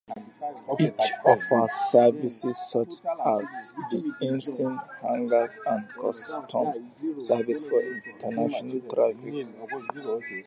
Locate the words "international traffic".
7.83-9.47